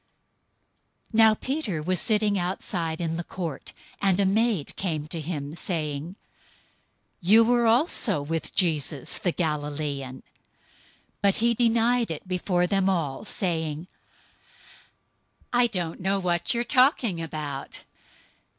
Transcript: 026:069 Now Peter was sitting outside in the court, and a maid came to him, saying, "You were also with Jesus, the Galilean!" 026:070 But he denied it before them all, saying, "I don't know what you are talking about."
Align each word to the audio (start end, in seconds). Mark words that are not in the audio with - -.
026:069 1.13 1.17
Now 1.19 1.33
Peter 1.35 1.83
was 1.83 2.01
sitting 2.01 2.39
outside 2.39 2.99
in 2.99 3.17
the 3.17 3.23
court, 3.23 3.71
and 4.01 4.19
a 4.19 4.25
maid 4.25 4.75
came 4.75 5.07
to 5.07 5.21
him, 5.21 5.53
saying, 5.53 6.15
"You 7.19 7.43
were 7.43 7.67
also 7.67 8.19
with 8.19 8.55
Jesus, 8.55 9.19
the 9.19 9.31
Galilean!" 9.31 10.23
026:070 11.21 11.21
But 11.21 11.35
he 11.35 11.53
denied 11.53 12.09
it 12.09 12.27
before 12.27 12.65
them 12.65 12.89
all, 12.89 13.25
saying, 13.25 13.85
"I 15.53 15.67
don't 15.67 15.99
know 15.99 16.17
what 16.17 16.51
you 16.55 16.61
are 16.61 16.63
talking 16.63 17.21
about." 17.21 17.81